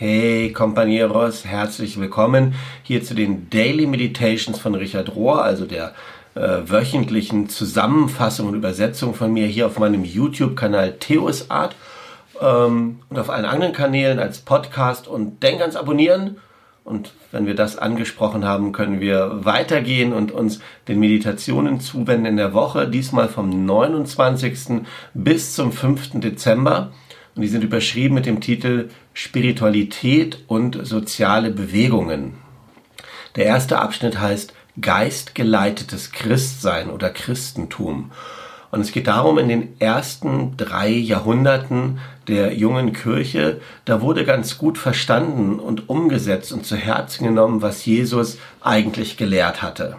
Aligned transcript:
Hey 0.00 0.52
Compañeros, 0.56 1.44
herzlich 1.44 1.98
willkommen 1.98 2.54
hier 2.84 3.02
zu 3.02 3.14
den 3.14 3.50
Daily 3.50 3.84
Meditations 3.84 4.56
von 4.60 4.76
Richard 4.76 5.16
Rohr, 5.16 5.42
also 5.42 5.64
der 5.64 5.92
äh, 6.36 6.58
wöchentlichen 6.66 7.48
Zusammenfassung 7.48 8.46
und 8.46 8.54
Übersetzung 8.54 9.12
von 9.12 9.32
mir 9.32 9.48
hier 9.48 9.66
auf 9.66 9.76
meinem 9.80 10.04
YouTube-Kanal 10.04 10.98
Theosart 11.00 11.74
ähm, 12.40 13.00
und 13.10 13.18
auf 13.18 13.28
allen 13.28 13.44
anderen 13.44 13.72
Kanälen 13.72 14.20
als 14.20 14.38
Podcast 14.38 15.08
und 15.08 15.42
denk 15.42 15.60
ans 15.60 15.74
Abonnieren. 15.74 16.36
Und 16.84 17.12
wenn 17.32 17.46
wir 17.46 17.56
das 17.56 17.76
angesprochen 17.76 18.44
haben, 18.44 18.70
können 18.70 19.00
wir 19.00 19.44
weitergehen 19.44 20.12
und 20.12 20.30
uns 20.30 20.60
den 20.86 21.00
Meditationen 21.00 21.80
zuwenden 21.80 22.26
in 22.26 22.36
der 22.36 22.54
Woche, 22.54 22.86
diesmal 22.86 23.26
vom 23.26 23.66
29. 23.66 24.82
bis 25.14 25.56
zum 25.56 25.72
5. 25.72 26.20
Dezember. 26.20 26.92
Und 27.38 27.42
die 27.42 27.48
sind 27.48 27.62
überschrieben 27.62 28.16
mit 28.16 28.26
dem 28.26 28.40
Titel 28.40 28.88
Spiritualität 29.14 30.42
und 30.48 30.84
soziale 30.84 31.52
Bewegungen. 31.52 32.34
Der 33.36 33.46
erste 33.46 33.78
Abschnitt 33.78 34.18
heißt 34.18 34.54
Geistgeleitetes 34.80 36.10
Christsein 36.10 36.90
oder 36.90 37.10
Christentum. 37.10 38.10
Und 38.72 38.80
es 38.80 38.90
geht 38.90 39.06
darum, 39.06 39.38
in 39.38 39.48
den 39.48 39.80
ersten 39.80 40.56
drei 40.56 40.88
Jahrhunderten 40.88 42.00
der 42.26 42.54
jungen 42.54 42.92
Kirche, 42.92 43.60
da 43.84 44.00
wurde 44.00 44.24
ganz 44.24 44.58
gut 44.58 44.76
verstanden 44.76 45.60
und 45.60 45.88
umgesetzt 45.88 46.52
und 46.52 46.66
zu 46.66 46.74
Herzen 46.74 47.22
genommen, 47.22 47.62
was 47.62 47.86
Jesus 47.86 48.38
eigentlich 48.60 49.16
gelehrt 49.16 49.62
hatte. 49.62 49.96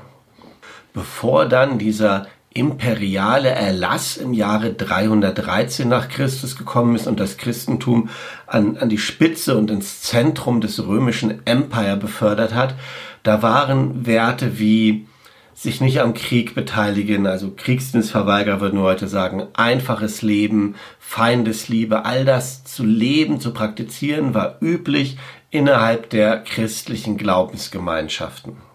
Bevor 0.92 1.46
dann 1.46 1.80
dieser 1.80 2.28
imperiale 2.60 3.50
Erlass 3.50 4.18
im 4.18 4.34
Jahre 4.34 4.74
313 4.74 5.88
nach 5.88 6.10
Christus 6.10 6.58
gekommen 6.58 6.96
ist 6.96 7.08
und 7.08 7.20
das 7.20 7.38
Christentum 7.38 8.10
an, 8.46 8.78
an 8.78 8.90
die 8.90 8.98
Spitze 8.98 9.58
und 9.58 9.72
ins 9.72 10.02
Zentrum 10.02 10.62
des 10.62 10.86
römischen 10.86 11.46
Empire 11.46 11.98
befördert 11.98 12.54
hat, 12.54 12.76
da 13.24 13.42
waren 13.42 14.06
Werte 14.06 14.60
wie 14.60 15.08
sich 15.54 15.82
nicht 15.82 16.00
am 16.00 16.14
Krieg 16.14 16.56
beteiligen, 16.56 17.28
also 17.28 17.52
Kriegsdienstverweigerer 17.52 18.62
würden 18.62 18.80
heute 18.80 19.10
sagen, 19.10 19.48
einfaches 19.54 20.22
Leben, 20.22 20.76
Feindesliebe, 21.00 22.06
all 22.06 22.24
das 22.24 22.64
zu 22.64 22.86
leben, 22.86 23.42
zu 23.42 23.52
praktizieren, 23.52 24.34
war 24.34 24.58
üblich 24.62 25.18
innerhalb 25.50 26.10
der 26.12 26.44
christlichen 26.44 27.18
Glaubensgemeinschaften. 27.18 28.69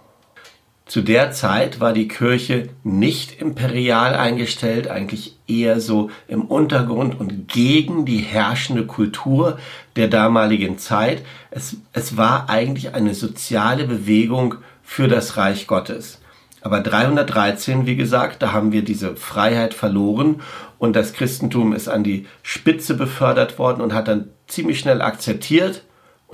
Zu 0.87 1.01
der 1.01 1.33
Zeit 1.33 1.81
war 1.81 1.95
die 1.95 2.09
Kirche 2.09 2.69
nicht 2.83 3.41
imperial 3.41 4.15
eingestellt, 4.15 4.87
eigentlich 4.89 5.39
eher 5.49 5.81
so 5.81 6.11
im 6.29 6.43
Untergrund 6.43 7.19
und 7.19 7.49
gegen 7.49 8.05
die 8.05 8.19
herrschende 8.19 8.85
Kultur 8.85 9.59
der 9.97 10.09
damaligen 10.09 10.77
Zeit. 10.77 11.25
Es, 11.51 11.79
es 11.95 12.19
war 12.19 12.51
eigentlich 12.51 12.95
eine 12.95 13.15
soziale 13.15 13.85
Bewegung 13.85 14.57
für 14.83 15.09
das 15.09 15.39
Reich 15.39 15.67
Gottes. 15.67 16.21
Aber 16.61 16.81
313, 16.81 17.87
wie 17.87 17.97
gesagt, 17.97 18.43
da 18.43 18.53
haben 18.53 18.73
wir 18.73 18.85
diese 18.85 19.17
Freiheit 19.17 19.73
verloren 19.73 20.43
und 20.79 20.97
das 20.97 21.15
Christentum 21.15 21.73
ist 21.73 21.89
an 21.89 22.05
die 22.05 22.27
Spitze 22.43 22.95
befördert 22.95 23.59
worden 23.59 23.81
und 23.81 23.95
hat 23.95 24.09
dann 24.09 24.29
ziemlich 24.48 24.81
schnell 24.81 25.01
akzeptiert 25.01 25.83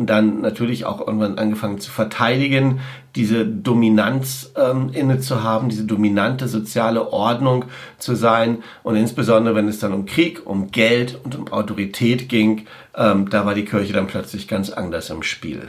und 0.01 0.07
dann 0.07 0.41
natürlich 0.41 0.87
auch 0.87 1.07
irgendwann 1.07 1.39
angefangen 1.39 1.79
zu 1.79 1.91
verteidigen, 1.91 2.81
diese 3.17 3.45
Dominanz 3.45 4.51
ähm, 4.57 4.91
inne 4.95 5.21
zu 5.21 5.45
haben, 5.45 5.69
diese 5.69 5.85
dominante 5.85 6.49
soziale 6.49 7.13
Ordnung 7.13 7.67
zu 7.99 8.15
sein. 8.15 8.63
Und 8.83 8.97
insbesondere 8.97 9.55
wenn 9.55 9.69
es 9.69 9.79
dann 9.79 9.93
um 9.93 10.07
Krieg, 10.07 10.47
um 10.47 10.71
Geld 10.71 11.21
und 11.23 11.37
um 11.37 11.49
Autorität 11.53 12.31
ging, 12.31 12.67
ähm, 12.97 13.29
da 13.29 13.45
war 13.45 13.55
die 13.55 13.67
Kirche 13.67 13.93
dann 13.93 14.07
plötzlich 14.07 14.49
ganz 14.49 14.71
anders 14.71 15.11
im 15.11 15.23
Spiel. 15.23 15.69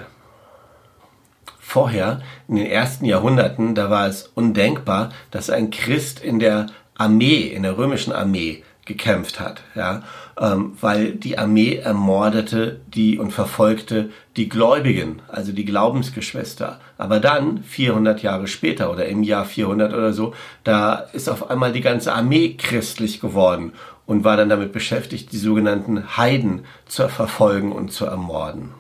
Vorher, 1.60 2.22
in 2.48 2.56
den 2.56 2.68
ersten 2.68 3.04
Jahrhunderten, 3.04 3.76
da 3.76 3.90
war 3.90 4.08
es 4.08 4.32
undenkbar, 4.34 5.10
dass 5.30 5.50
ein 5.50 5.72
Christ 5.72 6.24
in 6.24 6.40
der 6.40 6.68
Armee, 6.98 7.48
in 7.48 7.64
der 7.64 7.78
römischen 7.78 8.14
Armee 8.14 8.64
gekämpft 8.86 9.40
hat, 9.40 9.62
ja, 9.76 10.04
ähm, 10.40 10.78
weil 10.82 11.12
die 11.14 11.38
Armee 11.38 11.76
ermordete 11.76 12.82
die 12.88 13.20
und 13.20 13.32
verfolgte 13.32 14.10
die 14.38 14.50
Gläubigen, 14.50 15.22
also 15.28 15.52
die 15.52 15.66
Glaubensgeschwister. 15.66 16.80
Aber 16.98 17.20
dann, 17.20 17.64
400 17.64 18.24
Jahre 18.24 18.48
später 18.48 18.92
oder 18.92 19.06
im 19.06 19.24
Jahr 19.24 19.46
400 19.46 19.94
oder 19.94 20.14
so, 20.14 20.34
da 20.64 20.96
ist 20.96 21.30
auf 21.30 21.50
einmal 21.50 21.72
die 21.72 21.82
ganze 21.82 22.14
Armee 22.14 22.56
christlich 22.58 23.22
geworden 23.22 23.74
und 24.06 24.24
war 24.24 24.36
dann 24.36 24.50
damit 24.50 24.72
beschäftigt, 24.72 25.32
die 25.32 25.38
sogenannten 25.38 26.18
Heiden 26.18 26.66
zu 26.86 27.08
verfolgen 27.08 27.72
und 27.72 27.92
zu 27.92 28.06
ermorden 28.06 28.72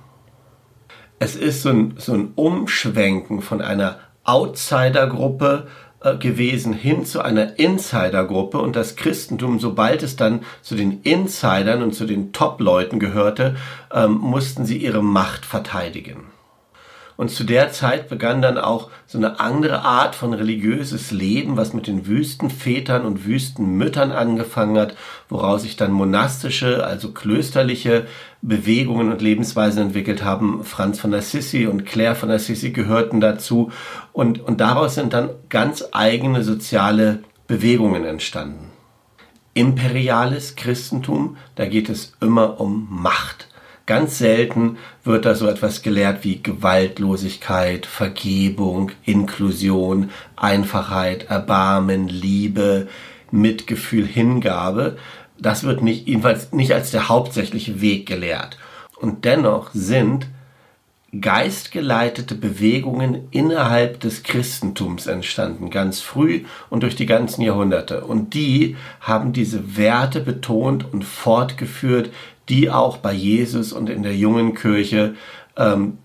es 1.21 1.35
ist 1.35 1.61
so 1.61 1.69
ein, 1.69 1.93
so 1.97 2.13
ein 2.13 2.31
Umschwenken 2.33 3.43
von 3.43 3.61
einer 3.61 3.99
Outsider-Gruppe 4.23 5.67
gewesen 6.19 6.73
hin 6.73 7.05
zu 7.05 7.21
einer 7.21 7.59
Insider-Gruppe 7.59 8.57
und 8.57 8.75
das 8.75 8.95
Christentum, 8.95 9.59
sobald 9.59 10.03
es 10.03 10.15
dann 10.15 10.41
zu 10.61 10.75
den 10.75 11.01
Insidern 11.03 11.83
und 11.83 11.93
zu 11.93 12.05
den 12.05 12.33
Top-Leuten 12.33 12.99
gehörte, 12.99 13.55
ähm, 13.93 14.13
mussten 14.13 14.65
sie 14.65 14.77
ihre 14.77 15.03
Macht 15.03 15.45
verteidigen. 15.45 16.25
Und 17.21 17.29
zu 17.29 17.43
der 17.43 17.71
Zeit 17.71 18.09
begann 18.09 18.41
dann 18.41 18.57
auch 18.57 18.89
so 19.05 19.19
eine 19.19 19.39
andere 19.39 19.83
Art 19.83 20.15
von 20.15 20.33
religiöses 20.33 21.11
Leben, 21.11 21.55
was 21.55 21.71
mit 21.71 21.85
den 21.85 22.07
Wüstenvätern 22.07 23.05
und 23.05 23.27
Wüstenmüttern 23.27 24.11
angefangen 24.11 24.75
hat, 24.79 24.95
woraus 25.29 25.61
sich 25.61 25.75
dann 25.75 25.91
monastische, 25.91 26.83
also 26.83 27.11
klösterliche 27.11 28.07
Bewegungen 28.41 29.11
und 29.11 29.21
Lebensweisen 29.21 29.83
entwickelt 29.83 30.23
haben. 30.23 30.63
Franz 30.63 30.99
von 30.99 31.13
Assisi 31.13 31.67
und 31.67 31.85
Claire 31.85 32.15
von 32.15 32.31
Assisi 32.31 32.71
gehörten 32.71 33.21
dazu. 33.21 33.71
Und, 34.13 34.39
und 34.39 34.59
daraus 34.59 34.95
sind 34.95 35.13
dann 35.13 35.29
ganz 35.49 35.83
eigene 35.91 36.43
soziale 36.43 37.19
Bewegungen 37.45 38.03
entstanden. 38.03 38.71
Imperiales 39.53 40.55
Christentum, 40.55 41.37
da 41.53 41.67
geht 41.67 41.87
es 41.87 42.13
immer 42.19 42.59
um 42.59 42.87
Macht. 42.89 43.50
Ganz 43.91 44.19
selten 44.19 44.77
wird 45.03 45.25
da 45.25 45.35
so 45.35 45.47
etwas 45.47 45.81
gelehrt 45.81 46.23
wie 46.23 46.41
Gewaltlosigkeit, 46.41 47.85
Vergebung, 47.85 48.93
Inklusion, 49.03 50.11
Einfachheit, 50.37 51.23
Erbarmen, 51.29 52.07
Liebe, 52.07 52.87
Mitgefühl, 53.31 54.05
Hingabe. 54.07 54.97
Das 55.37 55.65
wird 55.65 55.81
nicht, 55.81 56.07
jedenfalls 56.07 56.53
nicht 56.53 56.71
als 56.71 56.91
der 56.91 57.09
hauptsächliche 57.09 57.81
Weg 57.81 58.05
gelehrt. 58.05 58.57
Und 58.95 59.25
dennoch 59.25 59.71
sind 59.73 60.27
geistgeleitete 61.19 62.35
Bewegungen 62.35 63.27
innerhalb 63.31 63.99
des 63.99 64.23
Christentums 64.23 65.07
entstanden, 65.07 65.69
ganz 65.69 65.99
früh 65.99 66.45
und 66.69 66.83
durch 66.83 66.95
die 66.95 67.05
ganzen 67.05 67.41
Jahrhunderte. 67.41 68.05
Und 68.05 68.33
die 68.35 68.77
haben 69.01 69.33
diese 69.33 69.75
Werte 69.75 70.21
betont 70.21 70.85
und 70.93 71.03
fortgeführt, 71.03 72.09
die 72.51 72.69
auch 72.69 72.97
bei 72.97 73.13
Jesus 73.13 73.71
und 73.71 73.89
in 73.89 74.03
der 74.03 74.15
jungen 74.15 74.53
Kirche 74.53 75.15
ähm, 75.57 75.97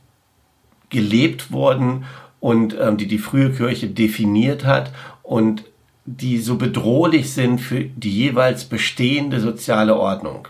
gelebt 0.89 1.51
wurden 1.51 2.05
und 2.39 2.77
ähm, 2.81 2.97
die 2.97 3.09
die 3.09 3.19
frühe 3.19 3.51
Kirche 3.51 3.89
definiert 3.89 4.65
hat 4.65 4.93
und 5.25 5.65
die 6.05 6.39
so 6.39 6.55
bedrohlich 6.57 7.33
sind 7.33 7.61
für 7.61 7.83
die 7.83 8.13
jeweils 8.13 8.65
bestehende 8.65 9.41
soziale 9.41 9.97
Ordnung. 9.97 10.47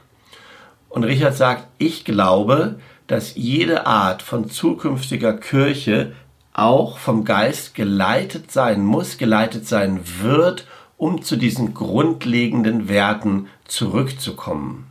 Und 0.90 1.04
Richard 1.04 1.34
sagt, 1.34 1.66
ich 1.78 2.04
glaube, 2.04 2.78
dass 3.06 3.34
jede 3.34 3.86
Art 3.86 4.20
von 4.20 4.50
zukünftiger 4.50 5.32
Kirche 5.32 6.12
auch 6.52 6.98
vom 6.98 7.24
Geist 7.24 7.74
geleitet 7.74 8.50
sein 8.50 8.84
muss, 8.84 9.16
geleitet 9.16 9.66
sein 9.66 10.00
wird, 10.20 10.66
um 10.98 11.22
zu 11.22 11.36
diesen 11.36 11.72
grundlegenden 11.72 12.88
Werten 12.88 13.46
zurückzukommen. 13.64 14.86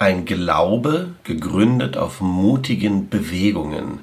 Ein 0.00 0.24
Glaube, 0.24 1.14
gegründet 1.24 1.96
auf 1.96 2.20
mutigen 2.20 3.08
Bewegungen. 3.08 4.00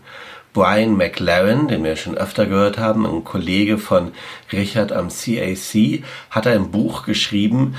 Brian 0.52 0.96
McLaren, 0.96 1.68
den 1.68 1.84
wir 1.84 1.96
schon 1.96 2.18
öfter 2.18 2.46
gehört 2.46 2.78
haben, 2.78 3.06
ein 3.06 3.24
Kollege 3.24 3.78
von 3.78 4.12
Richard 4.52 4.92
am 4.92 5.10
CAC, 5.10 6.04
hat 6.30 6.48
ein 6.48 6.72
Buch 6.72 7.06
geschrieben, 7.06 7.76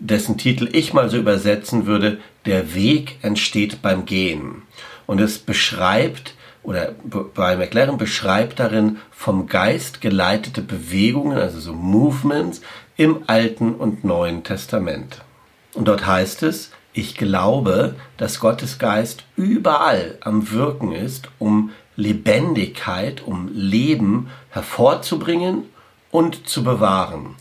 dessen 0.00 0.38
Titel 0.38 0.68
ich 0.72 0.92
mal 0.92 1.08
so 1.08 1.16
übersetzen 1.16 1.86
würde, 1.86 2.18
Der 2.46 2.74
Weg 2.74 3.18
entsteht 3.22 3.82
beim 3.82 4.06
Gehen. 4.06 4.62
Und 5.06 5.20
es 5.20 5.38
beschreibt, 5.38 6.34
oder 6.64 6.94
Brian 7.04 7.58
McLaren 7.58 7.96
beschreibt 7.96 8.58
darin 8.58 8.98
vom 9.10 9.46
Geist 9.46 10.00
geleitete 10.00 10.62
Bewegungen, 10.62 11.38
also 11.38 11.60
so 11.60 11.72
Movements 11.72 12.60
im 13.02 13.24
Alten 13.26 13.74
und 13.74 14.04
Neuen 14.04 14.44
Testament. 14.44 15.22
Und 15.74 15.88
dort 15.88 16.06
heißt 16.06 16.44
es, 16.44 16.70
ich 16.92 17.16
glaube, 17.16 17.96
dass 18.16 18.38
Gottes 18.38 18.78
Geist 18.78 19.24
überall 19.34 20.18
am 20.20 20.52
Wirken 20.52 20.92
ist, 20.92 21.28
um 21.40 21.70
Lebendigkeit, 21.96 23.20
um 23.26 23.50
Leben 23.52 24.28
hervorzubringen 24.50 25.64
und 26.12 26.48
zu 26.48 26.62
bewahren. 26.62 27.34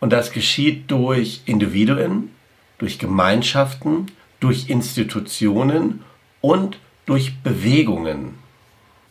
Und 0.00 0.12
das 0.12 0.32
geschieht 0.32 0.90
durch 0.90 1.42
Individuen, 1.44 2.32
durch 2.78 2.98
Gemeinschaften, 2.98 4.06
durch 4.40 4.68
Institutionen 4.68 6.02
und 6.40 6.78
durch 7.04 7.44
Bewegungen. 7.44 8.34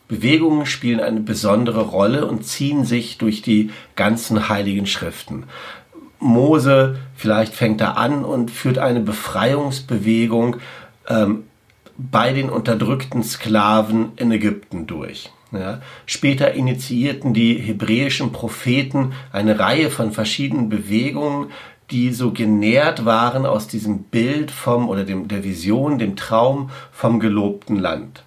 Bewegungen 0.08 0.66
spielen 0.66 1.00
eine 1.00 1.20
besondere 1.20 1.80
Rolle 1.80 2.26
und 2.26 2.44
ziehen 2.44 2.84
sich 2.84 3.16
durch 3.16 3.40
die 3.40 3.70
ganzen 3.96 4.50
heiligen 4.50 4.86
Schriften. 4.86 5.44
Mose 6.18 6.98
vielleicht 7.14 7.54
fängt 7.54 7.80
er 7.80 7.96
an 7.96 8.24
und 8.24 8.50
führt 8.50 8.78
eine 8.78 9.00
Befreiungsbewegung 9.00 10.56
ähm, 11.08 11.44
bei 11.96 12.32
den 12.32 12.50
unterdrückten 12.50 13.22
Sklaven 13.22 14.12
in 14.16 14.30
Ägypten 14.30 14.86
durch. 14.86 15.30
Ja. 15.52 15.80
Später 16.06 16.52
initiierten 16.52 17.32
die 17.32 17.54
hebräischen 17.54 18.32
Propheten 18.32 19.12
eine 19.32 19.58
Reihe 19.58 19.90
von 19.90 20.12
verschiedenen 20.12 20.68
Bewegungen, 20.68 21.50
die 21.90 22.12
so 22.12 22.32
genährt 22.32 23.04
waren 23.04 23.46
aus 23.46 23.68
diesem 23.68 24.04
Bild 24.04 24.50
vom 24.50 24.88
oder 24.88 25.04
dem, 25.04 25.28
der 25.28 25.44
Vision, 25.44 25.98
dem 25.98 26.16
Traum 26.16 26.70
vom 26.90 27.20
gelobten 27.20 27.76
Land. 27.76 28.24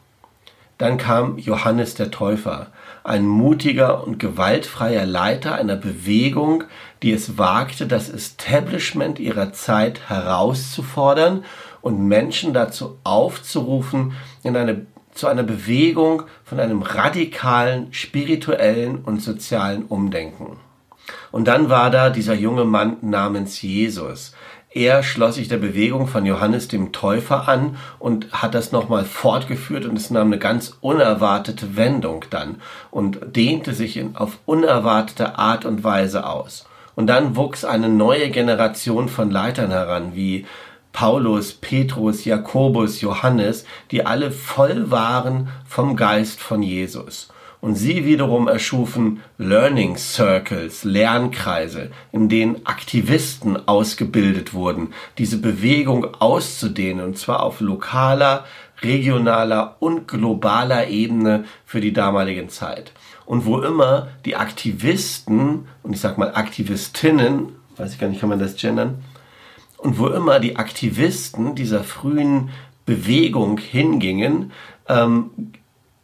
Dann 0.77 0.97
kam 0.97 1.37
Johannes 1.37 1.95
der 1.95 2.09
Täufer, 2.09 2.67
ein 3.03 3.27
mutiger 3.27 4.05
und 4.07 4.17
gewaltfreier 4.17 5.05
Leiter 5.05 5.55
einer 5.55 5.75
Bewegung, 5.75 6.63
die 7.03 7.13
es 7.13 7.37
wagte, 7.37 7.87
das 7.87 8.09
Establishment 8.09 9.19
ihrer 9.19 9.53
Zeit 9.53 10.09
herauszufordern 10.09 11.45
und 11.81 12.07
Menschen 12.07 12.53
dazu 12.53 12.97
aufzurufen, 13.03 14.13
in 14.43 14.55
eine, 14.55 14.85
zu 15.13 15.27
einer 15.27 15.43
Bewegung 15.43 16.23
von 16.43 16.59
einem 16.59 16.81
radikalen 16.81 17.93
spirituellen 17.93 18.97
und 18.97 19.21
sozialen 19.21 19.85
Umdenken. 19.85 20.57
Und 21.31 21.47
dann 21.47 21.69
war 21.69 21.89
da 21.89 22.09
dieser 22.09 22.35
junge 22.35 22.65
Mann 22.65 22.97
namens 23.01 23.61
Jesus. 23.61 24.33
Er 24.71 25.01
schloss 25.01 25.35
sich 25.35 25.47
der 25.47 25.57
Bewegung 25.57 26.07
von 26.07 26.27
Johannes 26.27 26.67
dem 26.67 26.91
Täufer 26.91 27.47
an 27.47 27.77
und 27.97 28.31
hat 28.31 28.53
das 28.53 28.71
nochmal 28.71 29.03
fortgeführt 29.03 29.85
und 29.85 29.97
es 29.97 30.11
nahm 30.11 30.27
eine 30.27 30.37
ganz 30.37 30.77
unerwartete 30.81 31.75
Wendung 31.75 32.25
dann 32.29 32.61
und 32.91 33.19
dehnte 33.35 33.73
sich 33.73 33.97
in, 33.97 34.15
auf 34.15 34.37
unerwartete 34.45 35.39
Art 35.39 35.65
und 35.65 35.83
Weise 35.83 36.27
aus. 36.27 36.68
Und 36.99 37.07
dann 37.07 37.37
wuchs 37.37 37.63
eine 37.63 37.87
neue 37.87 38.29
Generation 38.29 39.07
von 39.07 39.31
Leitern 39.31 39.71
heran, 39.71 40.15
wie 40.15 40.45
Paulus, 40.91 41.53
Petrus, 41.53 42.25
Jakobus, 42.25 42.99
Johannes, 42.99 43.63
die 43.91 44.05
alle 44.05 44.31
voll 44.31 44.91
waren 44.91 45.47
vom 45.65 45.95
Geist 45.95 46.41
von 46.41 46.61
Jesus. 46.61 47.29
Und 47.61 47.75
sie 47.75 48.03
wiederum 48.03 48.49
erschufen 48.49 49.21
Learning 49.37 49.95
Circles, 49.95 50.83
Lernkreise, 50.83 51.89
in 52.11 52.27
denen 52.27 52.65
Aktivisten 52.65 53.65
ausgebildet 53.65 54.53
wurden, 54.53 54.89
diese 55.17 55.37
Bewegung 55.37 56.05
auszudehnen, 56.19 57.05
und 57.05 57.17
zwar 57.17 57.43
auf 57.43 57.61
lokaler, 57.61 58.43
regionaler 58.81 59.77
und 59.79 60.05
globaler 60.09 60.89
Ebene 60.89 61.45
für 61.65 61.79
die 61.79 61.93
damalige 61.93 62.47
Zeit. 62.47 62.91
Und 63.29 63.45
wo 63.45 63.59
immer 63.59 64.07
die 64.25 64.35
Aktivisten, 64.35 65.67
und 65.83 65.93
ich 65.93 65.99
sag 65.99 66.17
mal 66.17 66.33
Aktivistinnen, 66.33 67.49
weiß 67.77 67.93
ich 67.93 67.99
gar 67.99 68.07
nicht, 68.07 68.21
kann 68.21 68.29
man 68.29 68.39
das 68.39 68.55
gendern, 68.55 69.03
und 69.77 69.99
wo 69.99 70.07
immer 70.07 70.39
die 70.39 70.55
Aktivisten 70.55 71.53
dieser 71.53 71.83
frühen 71.83 72.49
Bewegung 72.87 73.59
hingingen, 73.59 74.51
ähm, 74.87 75.29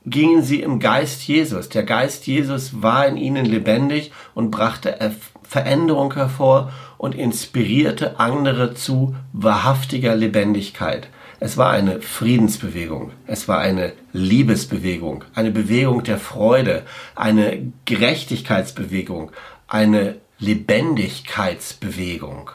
gingen 0.05 0.43
sie 0.43 0.61
im 0.61 0.79
Geist 0.79 1.27
Jesus. 1.27 1.69
Der 1.69 1.81
Geist 1.81 2.27
Jesus 2.27 2.83
war 2.83 3.07
in 3.07 3.17
ihnen 3.17 3.45
lebendig 3.45 4.11
und 4.35 4.51
brachte 4.51 4.99
Veränderung 5.41 6.13
hervor 6.13 6.71
und 6.99 7.15
inspirierte 7.15 8.19
andere 8.19 8.75
zu 8.75 9.15
wahrhaftiger 9.33 10.15
Lebendigkeit. 10.15 11.07
Es 11.39 11.57
war 11.57 11.71
eine 11.71 12.01
Friedensbewegung, 12.01 13.11
es 13.27 13.47
war 13.47 13.59
eine 13.59 13.93
Liebesbewegung, 14.13 15.23
eine 15.33 15.51
Bewegung 15.51 16.03
der 16.03 16.17
Freude, 16.17 16.83
eine 17.15 17.71
Gerechtigkeitsbewegung, 17.85 19.31
eine 19.67 20.17
Lebendigkeitsbewegung. 20.39 22.51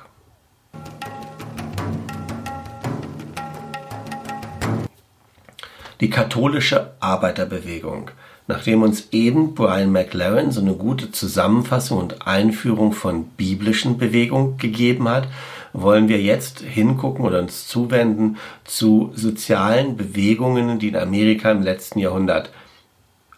die 6.01 6.09
katholische 6.09 6.93
Arbeiterbewegung. 7.01 8.11
Nachdem 8.47 8.83
uns 8.83 9.09
eben 9.13 9.55
Brian 9.55 9.93
McLaren 9.93 10.51
so 10.51 10.61
eine 10.61 10.75
gute 10.75 11.13
Zusammenfassung 11.13 11.99
und 11.99 12.27
Einführung 12.27 12.93
von 12.93 13.27
biblischen 13.37 13.99
Bewegungen 13.99 14.57
gegeben 14.57 15.09
hat, 15.09 15.29
wollen 15.73 16.09
wir 16.09 16.21
jetzt 16.21 16.61
hingucken 16.61 17.25
oder 17.25 17.39
uns 17.41 17.67
zuwenden 17.69 18.37
zu 18.65 19.13
sozialen 19.15 19.97
Bewegungen, 19.97 20.79
die 20.79 20.89
in 20.89 20.97
Amerika 20.97 21.51
im 21.51 21.63
letzten 21.63 21.99
Jahrhundert 21.99 22.51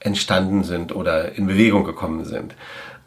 entstanden 0.01 0.65
sind 0.65 0.95
oder 0.95 1.37
in 1.37 1.47
Bewegung 1.47 1.85
gekommen 1.85 2.25
sind. 2.25 2.55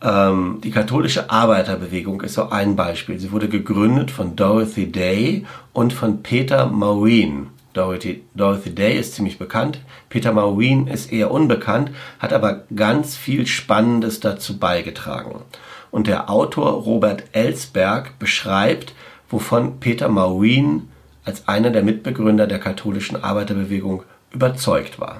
Ähm, 0.01 0.59
die 0.63 0.71
katholische 0.71 1.29
Arbeiterbewegung 1.29 2.21
ist 2.21 2.35
so 2.35 2.49
ein 2.49 2.75
Beispiel. 2.75 3.19
Sie 3.19 3.31
wurde 3.31 3.49
gegründet 3.49 4.11
von 4.11 4.35
Dorothy 4.35 4.91
Day 4.91 5.45
und 5.73 5.93
von 5.93 6.23
Peter 6.23 6.67
Maureen. 6.67 7.47
Dorothy, 7.75 8.23
Dorothy 8.33 8.73
Day 8.73 8.97
ist 8.97 9.15
ziemlich 9.15 9.37
bekannt, 9.37 9.79
Peter 10.07 10.31
Marwin 10.31 10.87
ist 10.87 11.11
eher 11.11 11.29
unbekannt, 11.29 11.91
hat 12.19 12.31
aber 12.31 12.63
ganz 12.73 13.17
viel 13.17 13.45
Spannendes 13.45 14.21
dazu 14.21 14.57
beigetragen. 14.57 15.41
Und 15.91 16.07
der 16.07 16.29
Autor 16.29 16.71
Robert 16.71 17.23
Ellsberg 17.33 18.17
beschreibt, 18.17 18.93
wovon 19.29 19.79
Peter 19.79 20.07
Marwin 20.09 20.89
als 21.23 21.47
einer 21.47 21.71
der 21.71 21.83
Mitbegründer 21.83 22.47
der 22.47 22.59
katholischen 22.59 23.23
Arbeiterbewegung 23.23 24.03
überzeugt 24.31 24.99
war. 24.99 25.19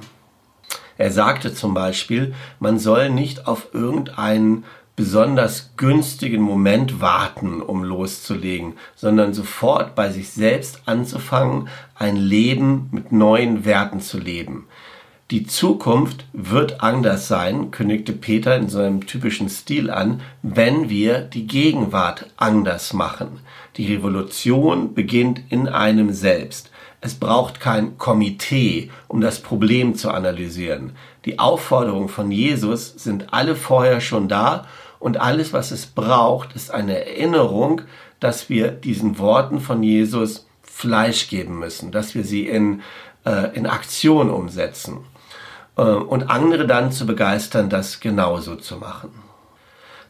Er 0.98 1.12
sagte 1.12 1.54
zum 1.54 1.74
Beispiel, 1.74 2.34
man 2.60 2.80
soll 2.80 3.10
nicht 3.10 3.48
auf 3.48 3.74
irgendeinen 3.74 4.64
besonders 4.96 5.72
günstigen 5.76 6.42
Moment 6.42 7.02
warten, 7.02 7.62
um 7.62 7.84
loszulegen, 7.84 8.76
sondern 8.96 9.34
sofort 9.34 9.94
bei 9.94 10.10
sich 10.10 10.30
selbst 10.30 10.84
anzufangen, 10.86 11.68
ein 11.96 12.16
Leben 12.16 12.88
mit 12.92 13.12
neuen 13.12 13.66
Werten 13.66 14.00
zu 14.00 14.18
leben. 14.18 14.68
Die 15.32 15.48
Zukunft 15.48 16.28
wird 16.34 16.84
anders 16.84 17.28
sein, 17.28 17.72
kündigte 17.72 18.14
Peter 18.14 18.56
in 18.56 18.70
seinem 18.70 19.08
typischen 19.08 19.50
Stil 19.50 19.90
an, 19.90 20.22
wenn 20.44 20.88
wir 20.88 21.22
die 21.22 21.48
Gegenwart 21.48 22.28
anders 22.38 22.94
machen. 22.94 23.40
Die 23.78 23.92
Revolution 23.92 24.94
beginnt 24.94 25.42
in 25.50 25.68
einem 25.68 26.14
selbst. 26.14 26.70
Es 27.02 27.16
braucht 27.16 27.60
kein 27.60 27.98
Komitee, 27.98 28.92
um 29.08 29.20
das 29.20 29.40
Problem 29.40 29.96
zu 29.96 30.12
analysieren. 30.12 30.92
Die 31.26 31.40
Aufforderungen 31.40 32.10
von 32.10 32.30
Jesus 32.30 32.94
sind 32.96 33.34
alle 33.34 33.56
vorher 33.56 34.02
schon 34.02 34.28
da 34.28 34.68
und 35.00 35.18
alles, 35.20 35.54
was 35.54 35.72
es 35.72 35.88
braucht, 35.88 36.56
ist 36.56 36.70
eine 36.70 37.04
Erinnerung, 37.04 37.82
dass 38.20 38.48
wir 38.48 38.70
diesen 38.70 39.18
Worten 39.18 39.60
von 39.60 39.82
Jesus 39.82 40.46
Fleisch 40.62 41.30
geben 41.30 41.58
müssen, 41.58 41.92
dass 41.92 42.14
wir 42.14 42.24
sie 42.24 42.46
in, 42.46 42.84
äh, 43.26 43.56
in 43.58 43.66
Aktion 43.66 44.30
umsetzen 44.30 45.00
und 45.76 46.30
andere 46.30 46.68
dann 46.68 46.92
zu 46.92 47.06
begeistern, 47.06 47.70
das 47.70 48.00
genauso 48.00 48.56
zu 48.56 48.78
machen. 48.78 49.12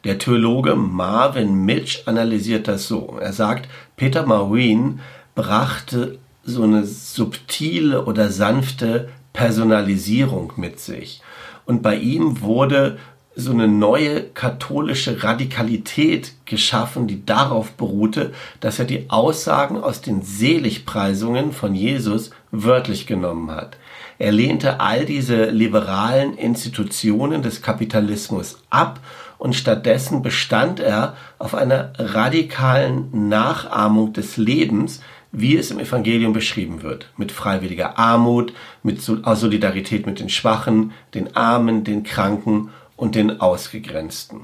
Der 0.04 0.18
Theologe 0.18 0.76
Marvin 0.76 1.64
Mitch 1.64 2.02
analysiert 2.06 2.68
das 2.68 2.86
so. 2.86 3.18
Er 3.20 3.32
sagt, 3.32 3.68
Peter 3.96 4.24
Marwin 4.24 5.00
brachte 5.34 6.18
so 6.44 6.62
eine 6.62 6.84
subtile 6.84 8.04
oder 8.04 8.30
sanfte 8.30 9.08
Personalisierung 9.32 10.52
mit 10.56 10.78
sich. 10.78 11.22
Und 11.64 11.82
bei 11.82 11.96
ihm 11.96 12.40
wurde 12.40 12.98
so 13.34 13.50
eine 13.50 13.68
neue 13.68 14.22
katholische 14.22 15.22
Radikalität 15.22 16.32
geschaffen, 16.46 17.06
die 17.06 17.26
darauf 17.26 17.72
beruhte, 17.72 18.32
dass 18.60 18.78
er 18.78 18.86
die 18.86 19.10
Aussagen 19.10 19.76
aus 19.76 20.00
den 20.00 20.22
Seligpreisungen 20.22 21.52
von 21.52 21.74
Jesus 21.74 22.30
wörtlich 22.50 23.06
genommen 23.06 23.50
hat. 23.50 23.76
Er 24.18 24.32
lehnte 24.32 24.80
all 24.80 25.04
diese 25.04 25.50
liberalen 25.50 26.38
Institutionen 26.38 27.42
des 27.42 27.60
Kapitalismus 27.60 28.62
ab 28.70 29.00
und 29.38 29.54
stattdessen 29.54 30.22
bestand 30.22 30.80
er 30.80 31.16
auf 31.38 31.54
einer 31.54 31.92
radikalen 31.98 33.28
Nachahmung 33.28 34.14
des 34.14 34.38
Lebens, 34.38 35.00
wie 35.32 35.56
es 35.56 35.70
im 35.70 35.78
Evangelium 35.78 36.32
beschrieben 36.32 36.82
wird, 36.82 37.10
mit 37.18 37.30
freiwilliger 37.30 37.98
Armut, 37.98 38.54
mit 38.82 39.02
Solidarität 39.02 40.06
mit 40.06 40.18
den 40.18 40.30
Schwachen, 40.30 40.92
den 41.12 41.36
Armen, 41.36 41.84
den 41.84 42.02
Kranken 42.02 42.70
und 42.96 43.14
den 43.14 43.40
Ausgegrenzten. 43.40 44.40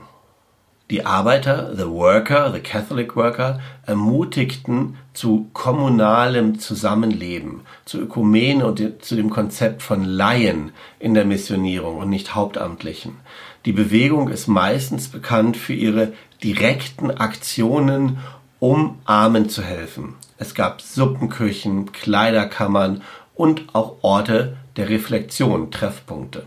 Die 0.91 1.07
Arbeiter, 1.07 1.75
the 1.75 1.87
worker, 1.87 2.53
the 2.53 2.61
Catholic 2.61 3.17
worker, 3.17 3.61
ermutigten 3.87 4.99
zu 5.15 5.49
kommunalem 5.53 6.59
Zusammenleben, 6.59 7.61
zu 7.85 7.99
Ökumene 7.99 8.67
und 8.67 8.83
zu 9.03 9.17
dem 9.17 9.31
Konzept 9.31 9.83
von 9.83 10.05
Laien 10.05 10.73
in 10.99 11.15
der 11.15 11.25
Missionierung 11.25 11.99
und 11.99 12.09
nicht 12.09 12.35
Hauptamtlichen. 12.35 13.17
Die 13.65 13.73
Bewegung 13.73 14.29
ist 14.29 14.49
meistens 14.49 15.09
bekannt 15.09 15.57
für 15.57 15.75
ihre 15.75 16.13
direkten 16.43 17.11
Aktionen 17.11 18.19
um 18.59 18.99
Armen 19.05 19.49
zu 19.49 19.63
helfen. 19.63 20.15
Es 20.39 20.55
gab 20.55 20.81
Suppenküchen, 20.81 21.91
Kleiderkammern 21.91 23.03
und 23.35 23.75
auch 23.75 23.97
Orte 24.03 24.57
der 24.77 24.89
Reflexion, 24.89 25.73
Treffpunkte. 25.73 26.47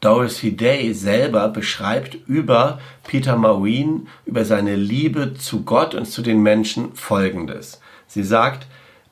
Dorothy 0.00 0.56
Day 0.56 0.92
selber 0.92 1.48
beschreibt 1.48 2.16
über 2.26 2.80
Peter 3.04 3.36
Marine, 3.36 4.02
über 4.24 4.44
seine 4.44 4.76
Liebe 4.76 5.34
zu 5.34 5.62
Gott 5.62 5.94
und 5.94 6.06
zu 6.06 6.20
den 6.20 6.42
Menschen 6.42 6.94
Folgendes. 6.94 7.80
Sie 8.06 8.22
sagt, 8.22 8.66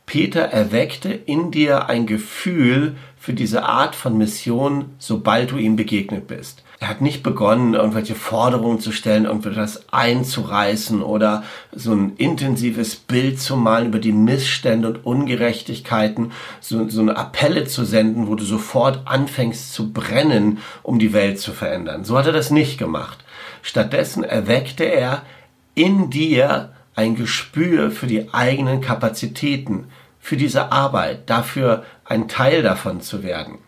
Peter 0.06 0.42
erweckte 0.42 1.12
in 1.12 1.50
dir 1.50 1.88
ein 1.88 2.06
Gefühl 2.06 2.96
für 3.16 3.32
diese 3.32 3.64
Art 3.64 3.94
von 3.94 4.18
Mission, 4.18 4.90
sobald 4.98 5.52
du 5.52 5.56
ihm 5.56 5.76
begegnet 5.76 6.26
bist. 6.26 6.62
Er 6.78 6.90
hat 6.90 7.00
nicht 7.00 7.22
begonnen, 7.22 7.72
irgendwelche 7.72 8.14
Forderungen 8.14 8.80
zu 8.80 8.92
stellen, 8.92 9.24
irgendwas 9.24 9.86
einzureißen 9.90 11.02
oder 11.02 11.44
so 11.72 11.94
ein 11.94 12.16
intensives 12.16 12.96
Bild 12.96 13.40
zu 13.40 13.56
malen 13.56 13.86
über 13.86 13.98
die 13.98 14.12
Missstände 14.12 14.88
und 14.88 15.06
Ungerechtigkeiten, 15.06 16.32
so, 16.60 16.86
so 16.90 17.00
eine 17.00 17.16
Appelle 17.16 17.64
zu 17.64 17.86
senden, 17.86 18.26
wo 18.26 18.34
du 18.34 18.44
sofort 18.44 19.00
anfängst 19.06 19.72
zu 19.72 19.90
brennen, 19.90 20.58
um 20.82 20.98
die 20.98 21.14
Welt 21.14 21.38
zu 21.38 21.52
verändern. 21.52 22.04
So 22.04 22.18
hat 22.18 22.26
er 22.26 22.32
das 22.32 22.50
nicht 22.50 22.76
gemacht. 22.76 23.24
Stattdessen 23.62 24.22
erweckte 24.22 24.84
er 24.84 25.22
in 25.74 26.10
dir 26.10 26.73
ein 26.94 27.16
Gespür 27.16 27.90
für 27.90 28.06
die 28.06 28.32
eigenen 28.32 28.80
Kapazitäten, 28.80 29.86
für 30.20 30.36
diese 30.36 30.72
Arbeit, 30.72 31.28
dafür 31.28 31.84
ein 32.04 32.28
Teil 32.28 32.62
davon 32.62 33.00
zu 33.00 33.22
werden. 33.22 33.58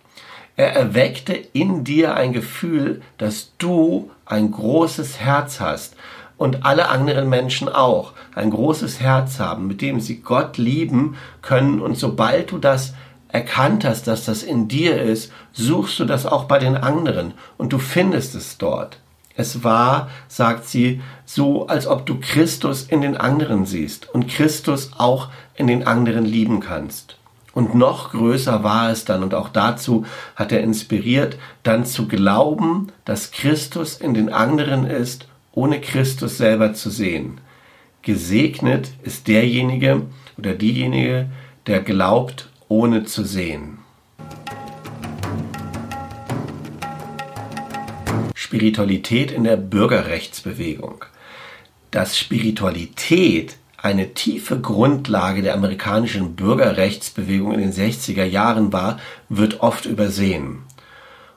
Er 0.56 0.74
erweckte 0.74 1.34
in 1.34 1.84
dir 1.84 2.14
ein 2.14 2.32
Gefühl, 2.32 3.02
dass 3.18 3.52
du 3.58 4.10
ein 4.24 4.50
großes 4.50 5.20
Herz 5.20 5.60
hast 5.60 5.96
und 6.38 6.64
alle 6.64 6.88
anderen 6.88 7.28
Menschen 7.28 7.68
auch 7.68 8.12
ein 8.34 8.50
großes 8.50 9.00
Herz 9.00 9.38
haben, 9.38 9.66
mit 9.66 9.82
dem 9.82 10.00
sie 10.00 10.20
Gott 10.20 10.56
lieben 10.56 11.16
können. 11.42 11.80
Und 11.80 11.96
sobald 11.96 12.52
du 12.52 12.58
das 12.58 12.94
erkannt 13.28 13.84
hast, 13.84 14.06
dass 14.06 14.24
das 14.24 14.42
in 14.42 14.68
dir 14.68 15.00
ist, 15.00 15.32
suchst 15.52 15.98
du 15.98 16.04
das 16.04 16.24
auch 16.24 16.44
bei 16.44 16.58
den 16.58 16.76
anderen 16.76 17.34
und 17.58 17.72
du 17.72 17.78
findest 17.78 18.34
es 18.34 18.56
dort. 18.56 18.98
Es 19.36 19.62
war, 19.62 20.08
sagt 20.28 20.66
sie, 20.66 21.02
so, 21.24 21.66
als 21.66 21.86
ob 21.86 22.06
du 22.06 22.18
Christus 22.18 22.82
in 22.82 23.02
den 23.02 23.16
anderen 23.16 23.66
siehst 23.66 24.12
und 24.12 24.28
Christus 24.28 24.92
auch 24.96 25.28
in 25.54 25.66
den 25.66 25.86
anderen 25.86 26.24
lieben 26.24 26.60
kannst. 26.60 27.18
Und 27.52 27.74
noch 27.74 28.10
größer 28.10 28.64
war 28.64 28.90
es 28.90 29.04
dann, 29.04 29.22
und 29.22 29.34
auch 29.34 29.48
dazu 29.48 30.04
hat 30.34 30.52
er 30.52 30.60
inspiriert, 30.60 31.38
dann 31.62 31.86
zu 31.86 32.06
glauben, 32.06 32.88
dass 33.04 33.30
Christus 33.30 33.96
in 33.96 34.14
den 34.14 34.30
anderen 34.30 34.86
ist, 34.86 35.26
ohne 35.52 35.80
Christus 35.80 36.36
selber 36.36 36.74
zu 36.74 36.90
sehen. 36.90 37.40
Gesegnet 38.02 38.90
ist 39.02 39.26
derjenige 39.26 40.02
oder 40.36 40.52
diejenige, 40.52 41.30
der 41.66 41.80
glaubt, 41.80 42.50
ohne 42.68 43.04
zu 43.04 43.24
sehen. 43.24 43.78
Spiritualität 48.46 49.32
in 49.32 49.42
der 49.42 49.56
Bürgerrechtsbewegung. 49.56 51.04
Dass 51.90 52.16
Spiritualität 52.16 53.56
eine 53.76 54.14
tiefe 54.14 54.60
Grundlage 54.60 55.42
der 55.42 55.54
amerikanischen 55.54 56.36
Bürgerrechtsbewegung 56.36 57.54
in 57.54 57.58
den 57.58 57.72
60er 57.72 58.22
Jahren 58.22 58.72
war, 58.72 59.00
wird 59.28 59.62
oft 59.62 59.84
übersehen. 59.84 60.60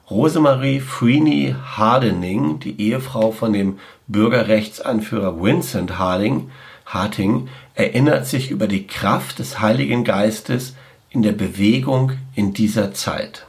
Rosemarie 0.08 0.78
Freeney 0.78 1.56
Hardening, 1.60 2.60
die 2.60 2.80
Ehefrau 2.80 3.32
von 3.32 3.52
dem 3.52 3.80
Bürgerrechtsanführer 4.06 5.42
Vincent 5.42 5.98
Harding, 5.98 6.52
Harting, 6.86 7.48
erinnert 7.74 8.28
sich 8.28 8.52
über 8.52 8.68
die 8.68 8.86
Kraft 8.86 9.40
des 9.40 9.58
Heiligen 9.58 10.04
Geistes 10.04 10.76
in 11.10 11.22
der 11.22 11.32
Bewegung 11.32 12.12
in 12.36 12.52
dieser 12.52 12.94
Zeit. 12.94 13.46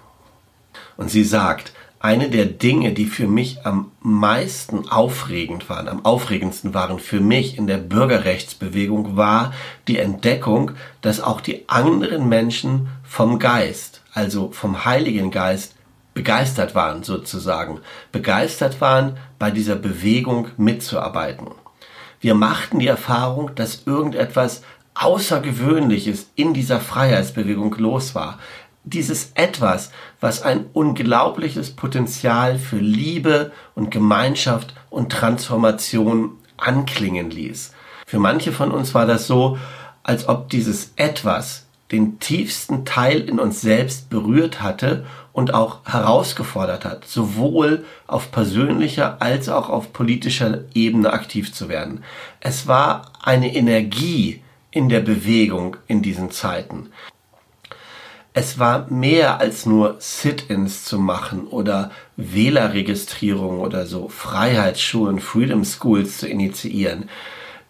Und 0.98 1.12
sie 1.12 1.24
sagt, 1.24 1.74
eine 2.02 2.30
der 2.30 2.46
Dinge, 2.46 2.94
die 2.94 3.06
für 3.06 3.28
mich 3.28 3.66
am 3.66 3.92
meisten 4.02 4.90
aufregend 4.90 5.70
waren, 5.70 5.88
am 5.88 6.04
aufregendsten 6.04 6.74
waren 6.74 6.98
für 6.98 7.20
mich 7.20 7.58
in 7.58 7.68
der 7.68 7.78
Bürgerrechtsbewegung, 7.78 9.18
war 9.18 9.54
die 9.88 10.00
Entdeckung, 10.00 10.72
dass 11.02 11.22
auch 11.22 11.42
die 11.42 11.70
anderen 11.70 12.28
Menschen 12.28 12.88
vom 13.04 13.38
Geist, 13.38 14.02
also 14.14 14.52
vom 14.52 14.84
Heiligen 14.84 15.30
Geist, 15.30 15.76
begeistert 16.16 16.76
waren 16.76 17.04
sozusagen, 17.04 17.80
begeistert 18.12 18.82
waren, 18.82 19.18
bei 19.38 19.52
dieser 19.52 19.76
Bewegung 19.76 20.48
mitzuarbeiten. 20.58 21.48
Wir 22.20 22.34
machten 22.34 22.80
die 22.80 22.88
Erfahrung, 22.88 23.52
dass 23.56 23.84
irgendetwas 23.86 24.64
Außergewöhnliches 24.94 26.32
in 26.36 26.54
dieser 26.54 26.80
Freiheitsbewegung 26.80 27.76
los 27.76 28.14
war 28.14 28.40
dieses 28.84 29.32
etwas, 29.36 29.92
was 30.20 30.42
ein 30.42 30.66
unglaubliches 30.74 31.72
Potenzial 31.72 32.58
für 32.58 32.78
Liebe 32.78 33.52
und 33.76 33.92
Gemeinschaft 33.92 34.74
und 34.90 35.12
Transformation 35.12 36.32
anklingen 36.58 37.30
ließ. 37.30 37.74
Für 38.06 38.20
manche 38.20 38.52
von 38.52 38.72
uns 38.72 38.94
war 38.94 39.06
das 39.06 39.28
so, 39.28 39.58
als 40.04 40.28
ob 40.28 40.50
dieses 40.50 40.94
etwas 40.96 41.66
den 41.92 42.20
tiefsten 42.20 42.86
Teil 42.86 43.22
in 43.22 43.40
uns 43.40 43.62
selbst 43.62 44.10
berührt 44.10 44.62
hatte 44.62 45.06
und 45.34 45.54
auch 45.54 45.80
herausgefordert 45.86 46.86
hat, 46.86 47.06
sowohl 47.06 47.86
auf 48.08 48.32
persönlicher 48.32 49.22
als 49.22 49.50
auch 49.50 49.70
auf 49.70 49.94
politischer 49.94 50.60
Ebene 50.74 51.12
aktiv 51.12 51.54
zu 51.54 51.70
werden. 51.70 52.04
Es 52.40 52.68
war 52.68 53.12
eine 53.22 53.54
Energie 53.54 54.42
in 54.72 54.88
der 54.88 55.02
Bewegung 55.02 55.78
in 55.88 56.02
diesen 56.02 56.32
Zeiten 56.32 56.90
es 58.34 58.60
war 58.60 58.90
mehr 58.90 59.40
als 59.42 59.66
nur 59.66 59.98
Sit-ins 60.00 60.86
zu 60.86 61.00
machen 61.00 61.48
oder 61.48 61.92
Wählerregistrierung 62.16 63.60
oder 63.60 63.86
so 63.86 64.08
Freiheitsschulen, 64.08 65.20
Freedom 65.20 65.66
Schools 65.66 66.20
zu 66.20 66.28
initiieren. 66.28 67.10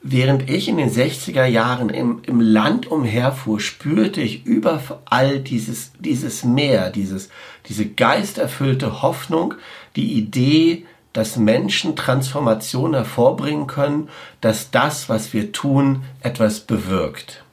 Während 0.04 0.50
ich 0.50 0.68
in 0.68 0.78
den 0.78 0.90
60er 0.90 1.46
Jahren 1.46 1.90
im, 1.90 2.22
im 2.24 2.42
Land 2.42 2.88
umherfuhr, 2.88 3.60
spürte 3.60 4.22
ich 4.22 4.46
überall 4.46 5.40
dieses, 5.40 5.92
dieses 6.00 6.44
Meer, 6.44 6.90
dieses, 6.90 7.30
diese 7.68 7.88
geisterfüllte 7.88 9.04
Hoffnung, 9.04 9.56
die 9.96 10.14
Idee, 10.14 10.86
dass 11.14 11.38
Menschen 11.38 11.96
Transformation 11.96 12.94
hervorbringen 12.94 13.68
können, 13.68 14.10
dass 14.42 14.72
das, 14.72 15.10
was 15.10 15.34
wir 15.34 15.52
tun, 15.52 16.04
etwas 16.22 16.62
bewirkt. 16.62 17.44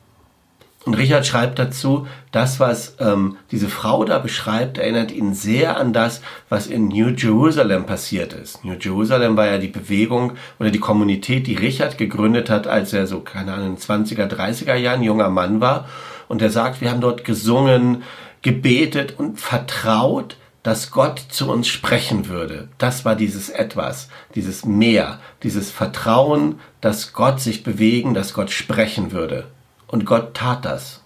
Und 0.89 0.95
Richard 0.95 1.27
schreibt 1.27 1.59
dazu, 1.59 2.07
das, 2.33 2.61
was 2.61 2.97
ähm, 2.99 3.37
diese 3.51 3.69
Frau 3.69 4.07
da 4.07 4.19
beschreibt, 4.19 4.79
erinnert 4.79 5.13
ihn 5.13 5.35
sehr 5.35 5.77
an 5.77 5.93
das, 5.93 6.23
was 6.49 6.67
in 6.67 6.89
New 6.89 7.09
Jerusalem 7.09 7.85
passiert 7.85 8.33
ist. 8.33 8.65
New 8.65 8.73
Jerusalem 8.73 9.37
war 9.37 9.49
ja 9.49 9.59
die 9.59 9.69
Bewegung 9.69 10.33
oder 10.59 10.71
die 10.71 10.81
Kommunität, 10.81 11.47
die 11.47 11.57
Richard 11.57 11.99
gegründet 11.99 12.49
hat, 12.49 12.67
als 12.67 12.95
er 12.95 13.07
so, 13.07 13.21
keine 13.21 13.53
Ahnung, 13.53 13.77
20er, 13.77 14.29
30er 14.29 14.77
Jahren 14.77 15.03
junger 15.03 15.29
Mann 15.29 15.61
war. 15.61 15.87
Und 16.27 16.41
er 16.41 16.49
sagt, 16.49 16.81
wir 16.81 16.91
haben 16.91 17.03
dort 17.03 17.23
gesungen, 17.23 18.03
gebetet 18.41 19.19
und 19.19 19.39
vertraut, 19.39 20.39
dass 20.63 20.91
Gott 20.91 21.23
zu 21.29 21.51
uns 21.51 21.69
sprechen 21.69 22.29
würde. 22.29 22.69
Das 22.79 23.05
war 23.05 23.15
dieses 23.15 23.51
Etwas, 23.51 24.09
dieses 24.35 24.65
Mehr, 24.65 25.21
dieses 25.43 25.71
Vertrauen, 25.71 26.61
dass 26.81 27.13
Gott 27.13 27.41
sich 27.41 27.63
bewegen, 27.63 28.15
dass 28.15 28.33
Gott 28.33 28.51
sprechen 28.51 29.13
würde. 29.13 29.49
Und 29.89 30.05
Gott 30.05 30.35
tat 30.35 30.65
das. 30.65 31.01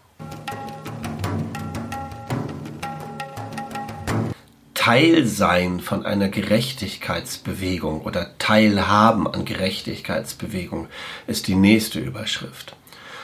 Teil 4.74 5.26
sein 5.26 5.78
von 5.78 6.04
einer 6.04 6.28
Gerechtigkeitsbewegung 6.28 8.02
oder 8.02 8.36
Teilhaben 8.38 9.28
an 9.28 9.44
Gerechtigkeitsbewegung 9.44 10.88
ist 11.28 11.46
die 11.46 11.54
nächste 11.54 12.00
Überschrift. 12.00 12.74